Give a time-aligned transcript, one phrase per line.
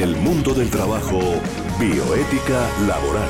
[0.00, 1.20] El mundo del trabajo,
[1.78, 3.28] bioética laboral.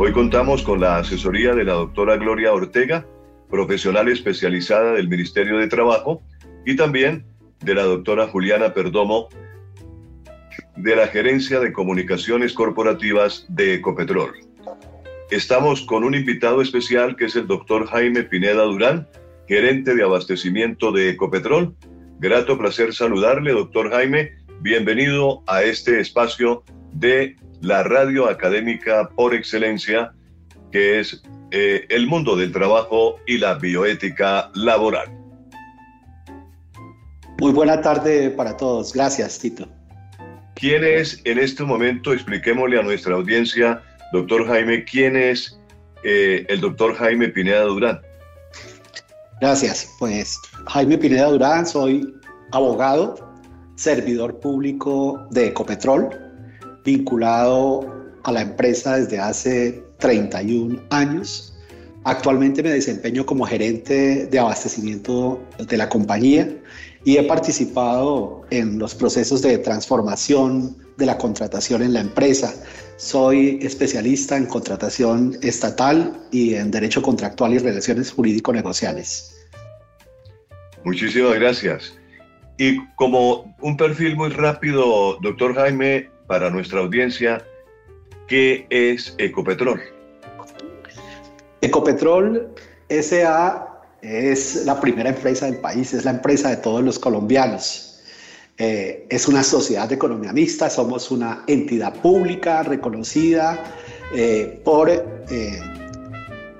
[0.00, 3.06] Hoy contamos con la asesoría de la doctora Gloria Ortega,
[3.48, 6.24] profesional especializada del Ministerio de Trabajo,
[6.64, 7.24] y también
[7.60, 9.28] de la doctora Juliana Perdomo,
[10.74, 14.32] de la Gerencia de Comunicaciones Corporativas de Ecopetrol.
[15.30, 19.06] Estamos con un invitado especial que es el doctor Jaime Pineda Durán,
[19.46, 21.76] gerente de abastecimiento de Ecopetrol.
[22.18, 24.32] Grato placer saludarle, doctor Jaime.
[24.60, 30.12] Bienvenido a este espacio de la radio académica por excelencia,
[30.72, 35.08] que es eh, el mundo del trabajo y la bioética laboral.
[37.38, 38.94] Muy buena tarde para todos.
[38.94, 39.68] Gracias, Tito.
[40.54, 42.14] ¿Quién es en este momento?
[42.14, 43.82] Expliquémosle a nuestra audiencia,
[44.14, 45.60] doctor Jaime, quién es
[46.02, 48.00] eh, el doctor Jaime Pineda Durán.
[49.40, 49.88] Gracias.
[49.98, 52.14] Pues Jaime Pineda Durán, soy
[52.52, 53.16] abogado,
[53.74, 56.08] servidor público de Ecopetrol,
[56.84, 61.52] vinculado a la empresa desde hace 31 años.
[62.04, 66.48] Actualmente me desempeño como gerente de abastecimiento de la compañía
[67.06, 72.52] y he participado en los procesos de transformación de la contratación en la empresa.
[72.96, 79.46] Soy especialista en contratación estatal y en derecho contractual y relaciones jurídico-negociales.
[80.82, 81.96] Muchísimas gracias.
[82.58, 87.46] Y como un perfil muy rápido, doctor Jaime, para nuestra audiencia,
[88.26, 89.80] ¿qué es Ecopetrol?
[91.60, 92.52] Ecopetrol
[92.88, 97.86] SA es la primera empresa del país, es la empresa de todos los colombianos.
[98.58, 103.62] Eh, es una sociedad de economía mixta, somos una entidad pública reconocida
[104.14, 105.60] eh, por eh,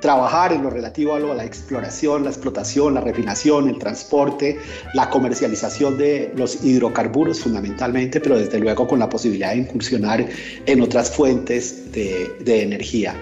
[0.00, 4.58] trabajar en lo relativo a, la exploración, la explotación, la refinación, el transporte,
[4.92, 10.26] la comercialización de los hidrocarburos fundamentalmente, pero desde luego con la posibilidad de incursionar
[10.66, 13.14] en otras fuentes de, de energía.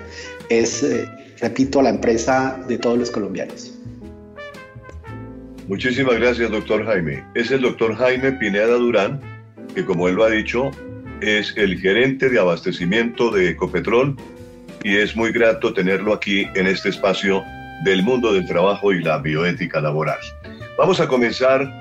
[0.49, 0.85] Es,
[1.39, 3.75] repito, la empresa de todos los colombianos.
[5.69, 7.25] Muchísimas gracias, doctor Jaime.
[7.35, 9.21] Es el doctor Jaime Pineda Durán,
[9.75, 10.71] que como él lo ha dicho,
[11.23, 14.15] es el gerente de abastecimiento de Ecopetrol
[14.83, 17.43] y es muy grato tenerlo aquí en este espacio
[17.85, 20.19] del mundo del trabajo y la bioética laboral.
[20.77, 21.73] Vamos a comenzar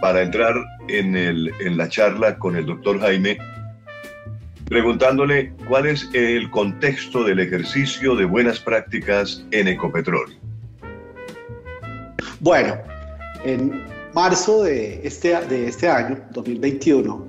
[0.00, 0.54] para entrar
[0.88, 3.38] en, en la charla con el doctor Jaime
[4.66, 10.34] preguntándole cuál es el contexto del ejercicio de buenas prácticas en Ecopetrol.
[12.40, 12.78] Bueno,
[13.44, 17.28] en marzo de este, de este año, 2021,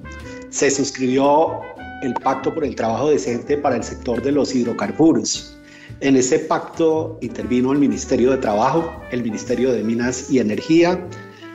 [0.50, 1.62] se suscribió
[2.04, 5.58] el Pacto por el Trabajo Decente para el sector de los hidrocarburos.
[6.02, 11.00] En ese pacto intervino el Ministerio de Trabajo, el Ministerio de Minas y Energía,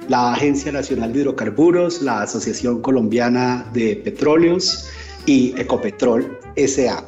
[0.08, 4.88] la Agencia Nacional de Hidrocarburos, la Asociación Colombiana de Petróleos
[5.26, 7.04] y Ecopetrol SA.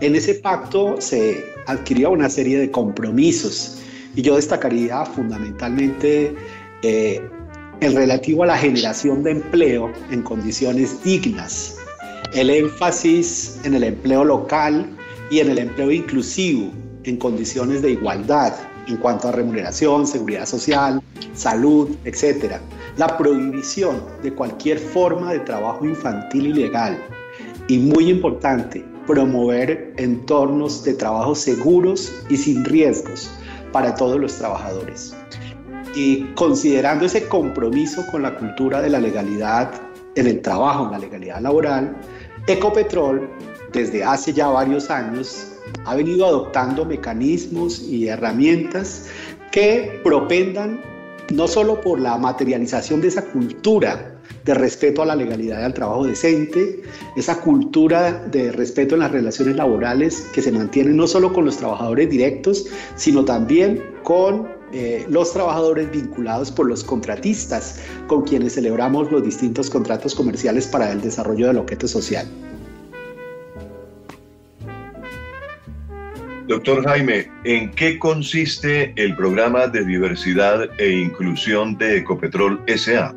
[0.00, 3.78] En ese pacto se adquirió una serie de compromisos
[4.14, 6.34] y yo destacaría fundamentalmente
[6.86, 7.18] eh,
[7.80, 11.78] el relativo a la generación de empleo en condiciones dignas,
[12.34, 14.94] el énfasis en el empleo local
[15.30, 16.70] y en el empleo inclusivo
[17.04, 18.52] en condiciones de igualdad
[18.86, 21.00] en cuanto a remuneración, seguridad social,
[21.32, 22.56] salud, etc.
[22.98, 26.98] La prohibición de cualquier forma de trabajo infantil ilegal
[27.66, 33.30] y muy importante, promover entornos de trabajo seguros y sin riesgos
[33.72, 35.16] para todos los trabajadores.
[35.94, 39.70] Y considerando ese compromiso con la cultura de la legalidad
[40.14, 41.96] en el trabajo, en la legalidad laboral,
[42.46, 43.28] Ecopetrol
[43.72, 45.52] desde hace ya varios años
[45.84, 49.06] ha venido adoptando mecanismos y herramientas
[49.50, 50.80] que propendan
[51.32, 55.74] no solo por la materialización de esa cultura de respeto a la legalidad y al
[55.74, 56.82] trabajo decente,
[57.16, 61.56] esa cultura de respeto en las relaciones laborales que se mantiene no solo con los
[61.56, 69.12] trabajadores directos, sino también con eh, los trabajadores vinculados por los contratistas con quienes celebramos
[69.12, 72.26] los distintos contratos comerciales para el desarrollo del objeto social.
[76.48, 83.14] Doctor Jaime, ¿en qué consiste el programa de diversidad e inclusión de Ecopetrol SA?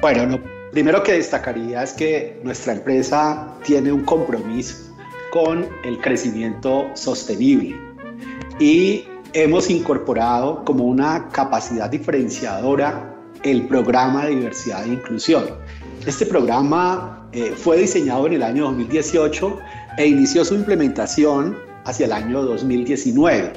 [0.00, 4.96] Bueno, lo primero que destacaría es que nuestra empresa tiene un compromiso
[5.32, 7.76] con el crecimiento sostenible
[8.60, 15.44] y hemos incorporado como una capacidad diferenciadora el programa de diversidad e inclusión.
[16.06, 19.58] Este programa eh, fue diseñado en el año 2018
[19.98, 23.52] e inició su implementación hacia el año 2019.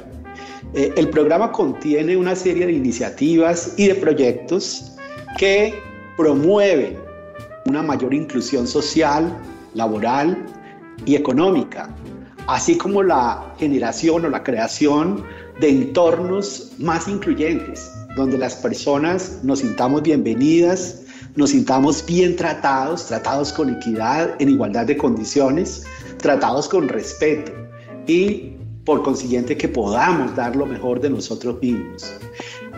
[0.73, 4.93] Eh, el programa contiene una serie de iniciativas y de proyectos
[5.37, 5.73] que
[6.17, 6.97] promueven
[7.65, 9.35] una mayor inclusión social,
[9.73, 10.45] laboral
[11.05, 11.89] y económica,
[12.47, 15.23] así como la generación o la creación
[15.59, 21.01] de entornos más incluyentes, donde las personas nos sintamos bienvenidas,
[21.35, 25.83] nos sintamos bien tratados, tratados con equidad, en igualdad de condiciones,
[26.17, 27.51] tratados con respeto
[28.07, 28.53] y
[28.85, 32.13] por consiguiente que podamos dar lo mejor de nosotros mismos.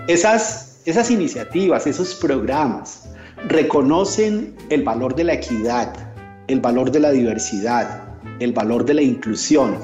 [0.07, 3.09] Esas, esas iniciativas, esos programas
[3.47, 5.94] reconocen el valor de la equidad,
[6.47, 8.03] el valor de la diversidad,
[8.39, 9.77] el valor de la inclusión,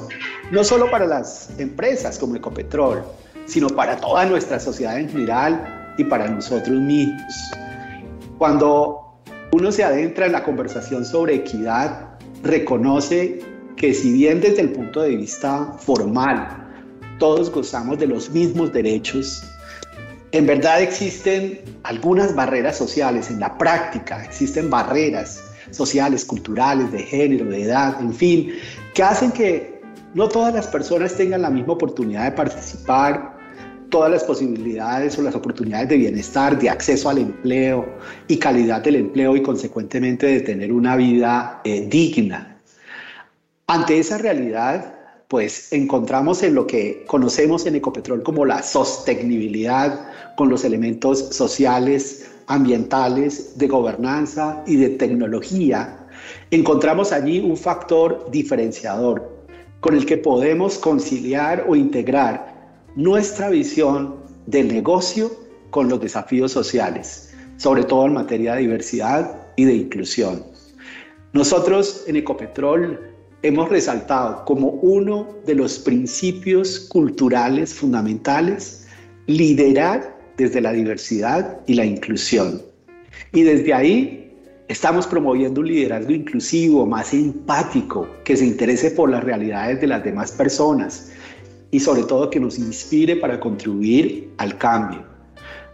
[0.54, 3.02] no solo para las empresas como Ecopetrol,
[3.44, 7.50] sino para toda nuestra sociedad en general y para nosotros mismos.
[8.38, 9.18] Cuando
[9.50, 12.08] uno se adentra en la conversación sobre equidad,
[12.42, 13.40] reconoce
[13.76, 16.60] que si bien desde el punto de vista formal
[17.18, 19.42] todos gozamos de los mismos derechos,
[20.30, 27.46] en verdad existen algunas barreras sociales, en la práctica existen barreras sociales, culturales, de género,
[27.46, 28.52] de edad, en fin,
[28.94, 29.73] que hacen que
[30.14, 33.36] no todas las personas tengan la misma oportunidad de participar,
[33.90, 37.86] todas las posibilidades o las oportunidades de bienestar, de acceso al empleo
[38.28, 42.58] y calidad del empleo y consecuentemente de tener una vida eh, digna.
[43.66, 44.94] Ante esa realidad,
[45.28, 52.30] pues encontramos en lo que conocemos en Ecopetrol como la sostenibilidad con los elementos sociales,
[52.46, 56.06] ambientales, de gobernanza y de tecnología,
[56.50, 59.33] encontramos allí un factor diferenciador
[59.84, 64.16] con el que podemos conciliar o integrar nuestra visión
[64.46, 65.30] del negocio
[65.68, 70.42] con los desafíos sociales, sobre todo en materia de diversidad y de inclusión.
[71.34, 72.98] Nosotros en Ecopetrol
[73.42, 78.86] hemos resaltado como uno de los principios culturales fundamentales
[79.26, 82.62] liderar desde la diversidad y la inclusión.
[83.34, 84.23] Y desde ahí
[84.68, 90.04] estamos promoviendo un liderazgo inclusivo, más empático, que se interese por las realidades de las
[90.04, 91.12] demás personas,
[91.70, 95.04] y sobre todo que nos inspire para contribuir al cambio.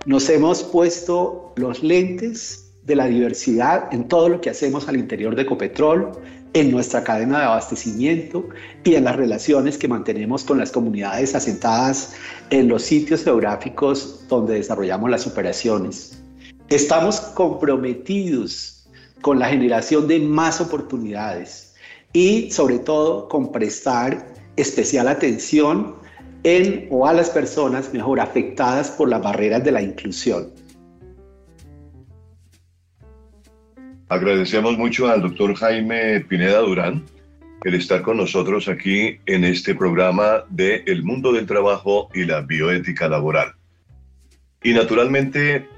[0.07, 5.37] Nos hemos puesto los lentes de la diversidad en todo lo que hacemos al interior
[5.37, 6.13] de Ecopetrol,
[6.53, 8.49] en nuestra cadena de abastecimiento
[8.83, 12.15] y en las relaciones que mantenemos con las comunidades asentadas
[12.51, 16.21] en los sitios geográficos donde desarrollamos las operaciones.
[16.69, 18.80] Estamos comprometidos
[19.21, 21.75] con la generación de más oportunidades
[22.13, 24.27] y sobre todo con prestar
[24.57, 25.95] especial atención
[26.43, 30.53] en o a las personas mejor afectadas por las barreras de la inclusión.
[34.09, 37.05] Agradecemos mucho al doctor Jaime Pineda Durán
[37.65, 42.41] el estar con nosotros aquí en este programa de El mundo del trabajo y la
[42.41, 43.53] bioética laboral.
[44.63, 45.69] Y naturalmente,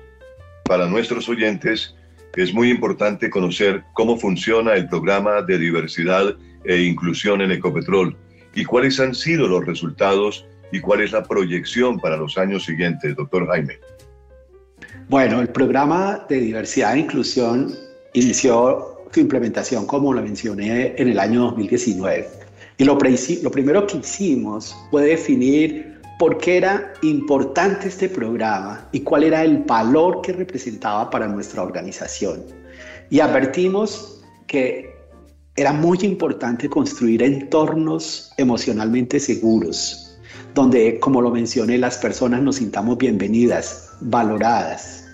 [0.65, 1.97] para nuestros oyentes,
[2.37, 6.35] es muy importante conocer cómo funciona el programa de diversidad
[6.65, 8.17] e inclusión en Ecopetrol
[8.55, 13.15] y cuáles han sido los resultados y cuál es la proyección para los años siguientes,
[13.17, 13.79] doctor Jaime.
[15.09, 17.75] Bueno, el programa de diversidad e inclusión
[18.15, 22.29] inició su implementación, como lo mencioné, en el año 2019.
[22.79, 25.92] Y lo, primero que hicimos fue definir
[26.23, 31.65] por qué era importante este programa y cuál era el valor que representaba para nuestra
[31.65, 32.45] organización.
[33.11, 34.89] Y advertimos que
[35.57, 40.17] era muy importante construir entornos emocionalmente seguros,
[40.55, 45.05] donde, como lo mencioné, las personas nos sintamos bienvenidas, valoradas.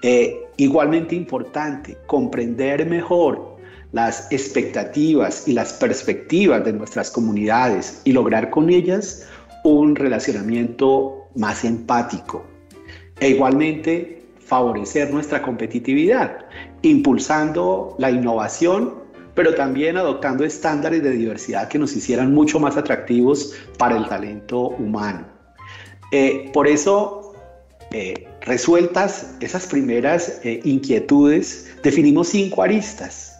[0.00, 3.58] Eh, igualmente importante, comprender mejor
[3.92, 9.26] las expectativas y las perspectivas de nuestras comunidades y lograr con ellas
[9.66, 12.44] un relacionamiento más empático.
[13.20, 16.46] E igualmente favorecer nuestra competitividad,
[16.82, 19.06] impulsando la innovación
[19.36, 24.70] pero también adoptando estándares de diversidad que nos hicieran mucho más atractivos para el talento
[24.70, 25.26] humano.
[26.10, 27.34] Eh, por eso,
[27.92, 33.38] eh, resueltas esas primeras eh, inquietudes, definimos cinco aristas,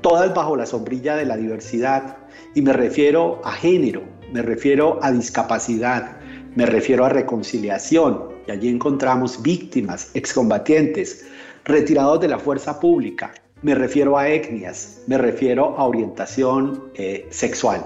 [0.00, 2.16] todas bajo la sombrilla de la diversidad,
[2.54, 4.02] y me refiero a género,
[4.32, 6.18] me refiero a discapacidad,
[6.54, 11.26] me refiero a reconciliación, y allí encontramos víctimas, excombatientes,
[11.64, 17.84] retirados de la fuerza pública, me refiero a etnias, me refiero a orientación eh, sexual.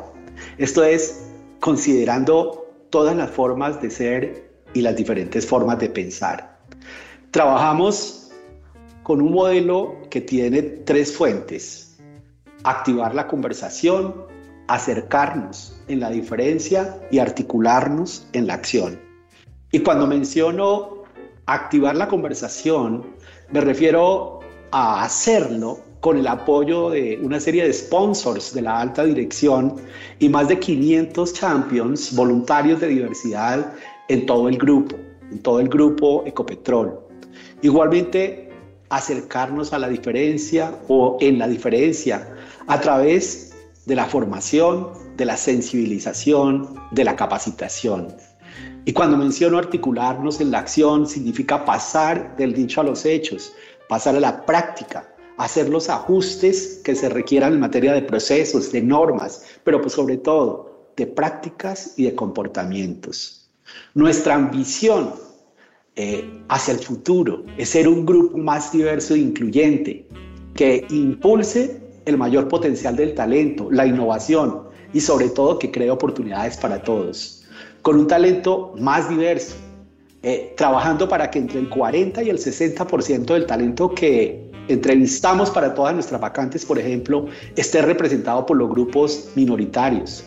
[0.58, 1.28] Esto es
[1.60, 6.58] considerando todas las formas de ser y las diferentes formas de pensar.
[7.30, 8.30] Trabajamos
[9.02, 11.98] con un modelo que tiene tres fuentes.
[12.64, 14.14] Activar la conversación,
[14.70, 19.00] acercarnos en la diferencia y articularnos en la acción.
[19.72, 21.02] Y cuando menciono
[21.46, 23.04] activar la conversación,
[23.50, 24.38] me refiero
[24.70, 29.74] a hacerlo con el apoyo de una serie de sponsors de la alta dirección
[30.20, 33.74] y más de 500 champions voluntarios de diversidad
[34.08, 34.96] en todo el grupo,
[35.32, 36.96] en todo el grupo Ecopetrol.
[37.62, 38.48] Igualmente,
[38.88, 42.34] acercarnos a la diferencia o en la diferencia
[42.68, 43.49] a través
[43.90, 48.14] de la formación, de la sensibilización, de la capacitación.
[48.84, 53.52] Y cuando menciono articularnos en la acción, significa pasar del dicho a los hechos,
[53.88, 58.80] pasar a la práctica, hacer los ajustes que se requieran en materia de procesos, de
[58.80, 63.50] normas, pero pues sobre todo de prácticas y de comportamientos.
[63.94, 65.14] Nuestra ambición
[65.96, 70.06] eh, hacia el futuro es ser un grupo más diverso e incluyente
[70.54, 76.56] que impulse el mayor potencial del talento, la innovación y sobre todo que cree oportunidades
[76.56, 77.44] para todos,
[77.82, 79.54] con un talento más diverso,
[80.22, 85.74] eh, trabajando para que entre el 40 y el 60% del talento que entrevistamos para
[85.74, 87.26] todas nuestras vacantes, por ejemplo,
[87.56, 90.24] esté representado por los grupos minoritarios,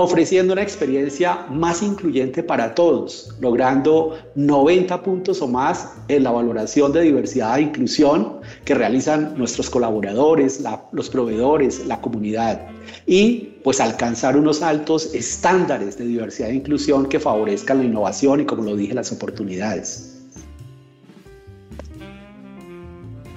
[0.00, 6.92] ofreciendo una experiencia más incluyente para todos, logrando 90 puntos o más en la valoración
[6.92, 10.62] de diversidad e inclusión que realizan nuestros colaboradores,
[10.92, 12.68] los proveedores, la comunidad,
[13.06, 18.44] y pues alcanzar unos altos estándares de diversidad e inclusión que favorezcan la innovación y,
[18.44, 20.22] como lo dije, las oportunidades.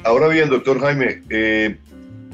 [0.03, 1.75] Ahora bien, doctor Jaime, eh,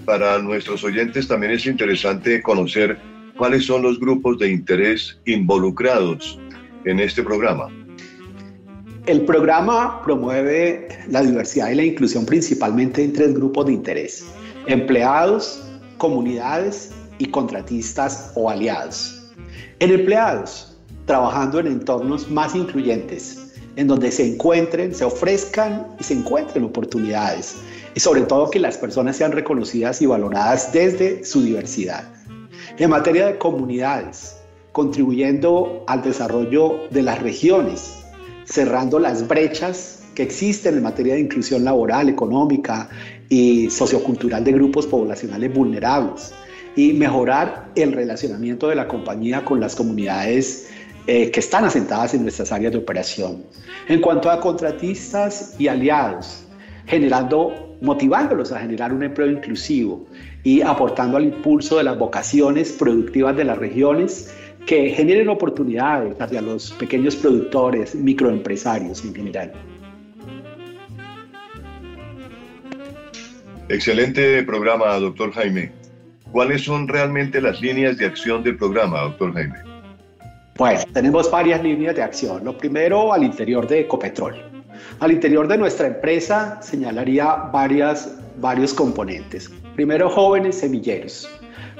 [0.04, 2.98] para nuestros oyentes también es interesante conocer
[3.38, 6.40] cuáles son los grupos de interés involucrados
[6.86, 7.70] en este programa.
[9.06, 14.26] El programa promueve la diversidad y la inclusión principalmente en tres grupos de interés,
[14.66, 15.64] empleados,
[15.98, 19.32] comunidades y contratistas o aliados.
[19.80, 20.76] En empleados,
[21.06, 27.58] trabajando en entornos más incluyentes, en donde se encuentren, se ofrezcan y se encuentren oportunidades
[27.96, 32.17] y sobre todo que las personas sean reconocidas y valoradas desde su diversidad.
[32.80, 34.38] En materia de comunidades,
[34.72, 38.04] contribuyendo al desarrollo de las regiones,
[38.46, 42.88] cerrando las brechas que existen en materia de inclusión laboral, económica
[43.30, 46.34] y sociocultural de grupos poblacionales vulnerables
[46.76, 50.70] y mejorar el relacionamiento de la compañía con las comunidades
[51.08, 53.44] eh, que están asentadas en nuestras áreas de operación.
[53.88, 56.44] En cuanto a contratistas y aliados,
[56.86, 60.06] generando, motivándolos a generar un empleo inclusivo
[60.44, 64.34] y aportando al impulso de las vocaciones productivas de las regiones
[64.66, 69.54] que generen oportunidades hacia los pequeños productores, microempresarios en general.
[73.70, 75.72] Excelente programa, doctor Jaime.
[76.32, 79.56] ¿Cuáles son realmente las líneas de acción del programa, doctor Jaime?
[80.58, 82.44] Bueno, tenemos varias líneas de acción.
[82.44, 84.57] Lo primero, al interior de Ecopetrol.
[85.00, 89.52] Al interior de nuestra empresa señalaría varias, varios componentes.
[89.76, 91.30] Primero, jóvenes semilleros.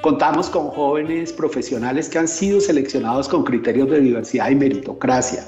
[0.04, 5.44] Contamos con jóvenes profesionales que han sido seleccionados con criterios de diversidad y meritocracia.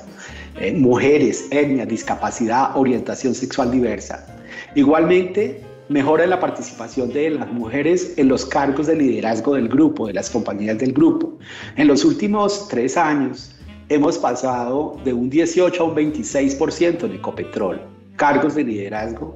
[0.59, 4.25] Eh, mujeres, etnia, discapacidad, orientación sexual diversa.
[4.73, 10.13] Igualmente, mejora la participación de las mujeres en los cargos de liderazgo del grupo, de
[10.13, 11.37] las compañías del grupo.
[11.75, 13.51] En los últimos tres años
[13.89, 17.81] hemos pasado de un 18 a un 26% en Ecopetrol,
[18.15, 19.35] cargos de liderazgo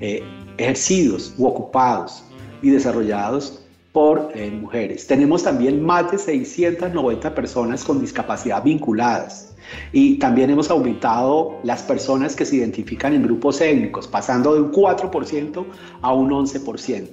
[0.00, 0.22] eh,
[0.56, 2.24] ejercidos u ocupados
[2.62, 5.06] y desarrollados por eh, mujeres.
[5.06, 9.54] Tenemos también más de 690 personas con discapacidad vinculadas
[9.92, 14.72] y también hemos aumentado las personas que se identifican en grupos étnicos, pasando de un
[14.72, 15.64] 4%
[16.00, 17.08] a un 11%.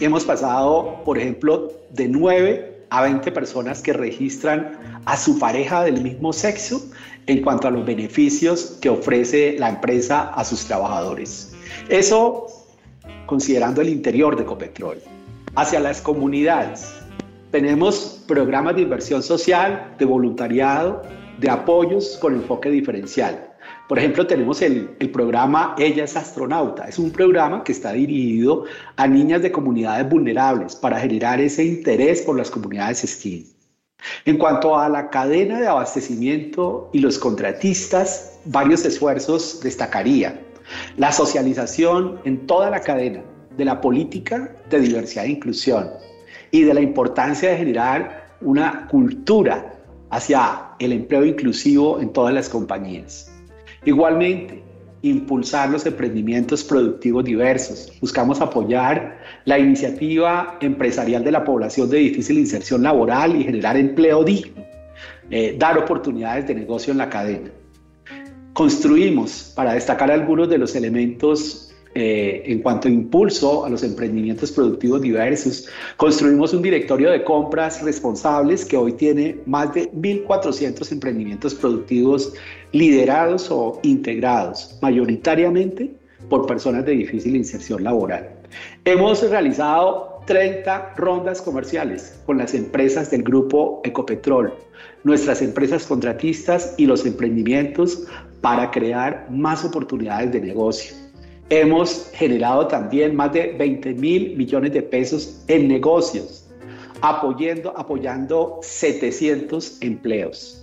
[0.00, 6.02] Hemos pasado, por ejemplo, de 9 a 20 personas que registran a su pareja del
[6.02, 6.82] mismo sexo
[7.26, 11.54] en cuanto a los beneficios que ofrece la empresa a sus trabajadores.
[11.88, 12.46] Eso
[13.26, 14.98] considerando el interior de Ecopetrol.
[15.54, 16.94] Hacia las comunidades,
[17.50, 21.02] tenemos programas de inversión social, de voluntariado,
[21.38, 23.47] de apoyos con enfoque diferencial.
[23.88, 26.84] Por ejemplo, tenemos el, programa Ella es astronauta.
[26.84, 28.64] Es un programa que está dirigido
[28.96, 33.44] a niñas de comunidades vulnerables para generar ese interés por las comunidades STEAM.
[34.26, 40.38] En cuanto a la cadena de abastecimiento y los contratistas, varios esfuerzos destacaría.
[40.98, 43.22] La socialización en toda la cadena
[43.56, 45.88] de la política de diversidad e inclusión
[46.50, 49.74] y de la importancia de generar una cultura
[50.10, 53.27] hacia el empleo inclusivo en todas las compañías.
[53.84, 54.62] Igualmente,
[55.02, 57.92] impulsar los emprendimientos productivos diversos.
[58.00, 64.24] Buscamos apoyar la iniciativa empresarial de la población de difícil inserción laboral y generar empleo
[64.24, 64.64] digno,
[65.30, 67.50] eh, dar oportunidades de negocio en la cadena.
[68.52, 74.52] Construimos, para destacar algunos de los elementos eh, en cuanto a impulso a los emprendimientos
[74.52, 81.54] productivos diversos, construimos un directorio de compras responsables que hoy tiene más de 1.400 emprendimientos
[81.54, 82.32] productivos
[82.72, 85.90] liderados o integrados, mayoritariamente
[86.28, 88.28] por personas de difícil inserción laboral.
[88.84, 94.52] Hemos realizado 30 rondas comerciales con las empresas del grupo Ecopetrol,
[95.04, 98.04] nuestras empresas contratistas y los emprendimientos
[98.42, 101.07] para crear más oportunidades de negocio.
[101.50, 106.46] Hemos generado también más de 20 mil millones de pesos en negocios,
[107.00, 110.62] apoyando, apoyando 700 empleos.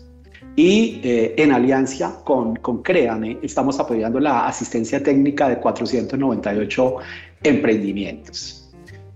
[0.56, 6.96] Y eh, en alianza con, con Créame, estamos apoyando la asistencia técnica de 498
[7.44, 8.72] emprendimientos.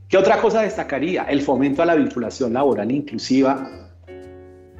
[0.09, 1.25] ¿Qué otra cosa destacaría?
[1.25, 3.69] El fomento a la vinculación laboral inclusiva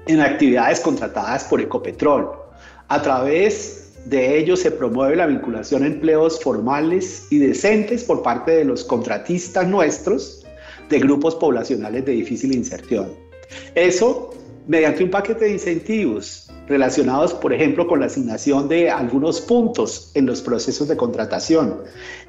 [0.08, 2.31] en actividades contratadas por Ecopetrol.
[2.88, 8.51] A través de ello se promueve la vinculación a empleos formales y decentes por parte
[8.51, 10.46] de los contratistas nuestros
[10.89, 13.10] de grupos poblacionales de difícil inserción.
[13.75, 14.32] Eso
[14.68, 20.27] mediante un paquete de incentivos relacionados, por ejemplo, con la asignación de algunos puntos en
[20.27, 21.82] los procesos de contratación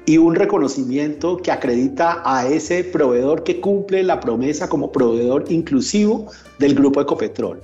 [0.07, 6.31] y un reconocimiento que acredita a ese proveedor que cumple la promesa como proveedor inclusivo
[6.57, 7.61] del grupo Ecopetrol.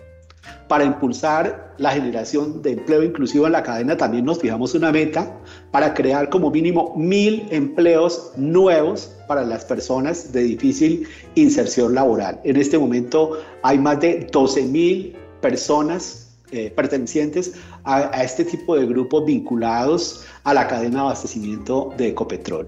[0.67, 5.37] Para impulsar la generación de empleo inclusivo en la cadena también nos fijamos una meta
[5.71, 12.39] para crear como mínimo mil empleos nuevos para las personas de difícil inserción laboral.
[12.43, 18.85] En este momento hay más de 12 mil personas eh, pertenecientes a, este tipo de
[18.85, 22.67] grupos vinculados a la cadena de abastecimiento de Ecopetrol.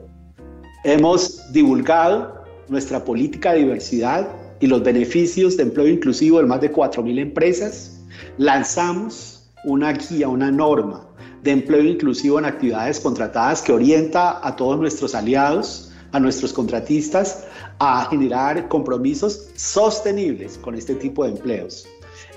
[0.83, 4.27] Hemos divulgado nuestra política de diversidad
[4.59, 8.01] y los beneficios de empleo inclusivo en más de 4.000 empresas.
[8.37, 11.05] Lanzamos una guía, una norma
[11.43, 17.45] de empleo inclusivo en actividades contratadas que orienta a todos nuestros aliados, a nuestros contratistas,
[17.79, 21.87] a generar compromisos sostenibles con este tipo de empleos.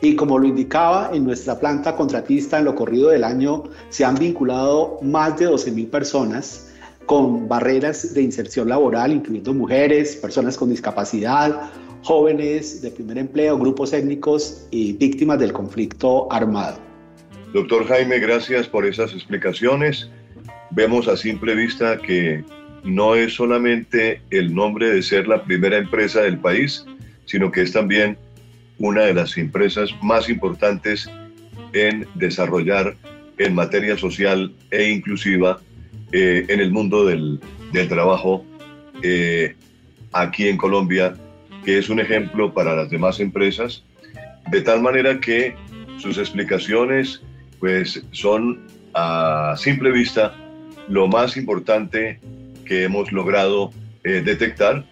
[0.01, 4.17] Y como lo indicaba, en nuestra planta contratista en lo corrido del año se han
[4.17, 6.69] vinculado más de 12.000 personas
[7.07, 11.71] con barreras de inserción laboral, incluyendo mujeres, personas con discapacidad,
[12.03, 16.79] jóvenes de primer empleo, grupos étnicos y víctimas del conflicto armado.
[17.53, 20.11] Doctor Jaime, gracias por esas explicaciones.
[20.71, 22.45] Vemos a simple vista que
[22.83, 26.85] no es solamente el nombre de ser la primera empresa del país,
[27.27, 28.17] sino que es también
[28.79, 31.09] una de las empresas más importantes
[31.73, 32.97] en desarrollar
[33.39, 35.61] en materia social e inclusiva
[36.13, 37.41] eh, en el mundo del,
[37.89, 38.45] trabajo
[39.03, 39.55] eh,
[40.13, 41.15] aquí en Colombia,
[41.65, 43.85] que es un ejemplo para las demás empresas,
[44.51, 45.55] de tal manera que
[45.99, 47.23] sus explicaciones
[47.61, 48.61] pues son
[48.95, 50.35] a simple vista
[50.89, 52.19] lo más importante
[52.65, 53.71] que hemos logrado
[54.05, 54.85] eh, detectar,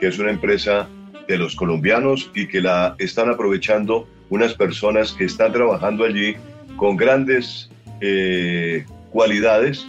[0.00, 0.88] que es una empresa
[1.28, 6.34] de los colombianos y que la están aprovechando unas personas que están trabajando allí
[6.76, 9.86] con grandes eh, cualidades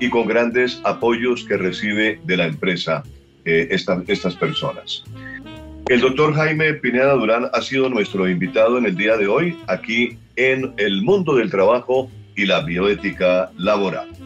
[0.00, 3.02] y con grandes apoyos que recibe de la empresa
[3.44, 5.04] eh, estas personas.
[5.90, 10.16] El doctor Jaime Pineda Durán ha sido nuestro invitado en el día de hoy aquí
[10.36, 14.19] en el mundo del trabajo y la bioética laboral.